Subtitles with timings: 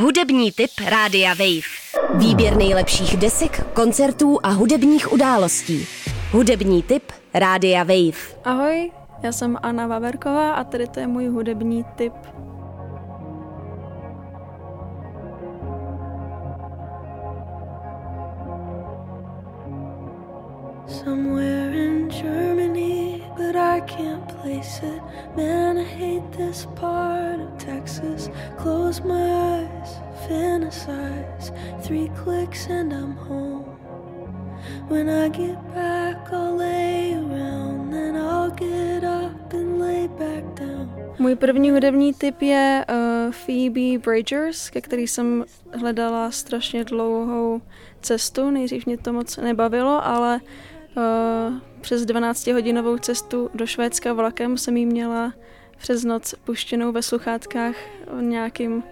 [0.00, 1.68] Hudební tip Rádia Wave.
[2.14, 5.86] Výběr nejlepších desek, koncertů a hudebních událostí.
[6.32, 7.02] Hudební tip
[7.34, 8.18] Rádia Wave.
[8.44, 8.90] Ahoj,
[9.22, 12.12] já jsem Anna Vaverková a tady to je můj hudební tip.
[20.86, 22.89] Somewhere in Germany,
[23.52, 25.02] but I can't place it.
[25.36, 28.30] Man, I hate this part of Texas.
[28.56, 29.26] Close my
[29.56, 29.90] eyes,
[30.28, 31.50] fantasize.
[31.82, 33.64] Three clicks and I'm home.
[34.88, 41.14] When I get back, I'll lay around, then I'll get up and lay back down.
[41.18, 47.60] Můj první hudební tip je uh, Phoebe Bridgers, ke který jsem hledala strašně dlouhou
[48.00, 48.50] cestu.
[48.50, 50.40] Nejdřív mě to moc nebavilo, ale
[51.80, 55.32] přes 12-hodinovou cestu do Švédska vlakem jsem jí měla
[55.78, 57.74] přes noc puštěnou ve sluchátkách
[58.12, 58.82] v nějakým uh,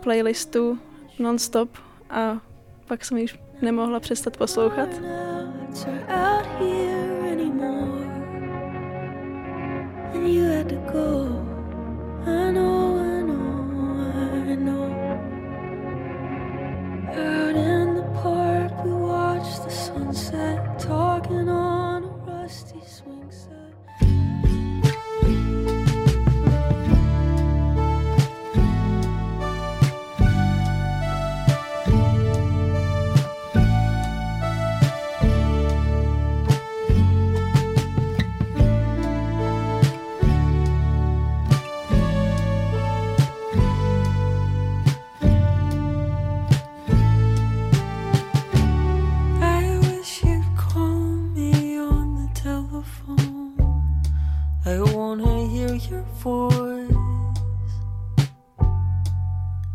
[0.00, 0.78] playlistu
[1.18, 1.70] non-stop
[2.10, 2.38] a
[2.86, 3.26] pak jsem ji
[3.62, 4.88] nemohla přestat poslouchat.
[17.16, 18.90] Out in the park, we
[19.64, 20.60] the sunset,
[21.32, 21.59] on a
[55.00, 56.94] wanna hear your voice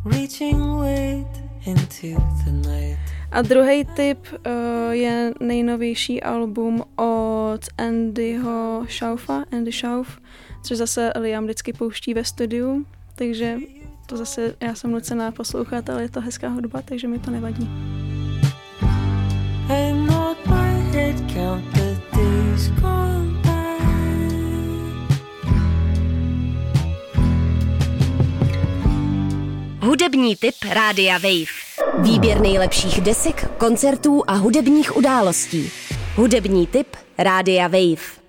[0.05, 2.99] reaching late into the night.
[3.31, 10.19] A druhý tip uh, je nejnovější album od Andyho Schaufa, Andy Schauf,
[10.63, 12.85] což zase Liam vždycky pouští ve studiu,
[13.15, 13.57] takže
[14.05, 17.69] to zase já jsem nucená poslouchat, ale je to hezká hudba, takže mi to nevadí.
[30.15, 31.51] Hudební tip Rádia Wave.
[31.99, 35.71] Výběr nejlepších desek, koncertů a hudebních událostí.
[36.15, 36.87] Hudební tip
[37.17, 38.24] Rádia Wave.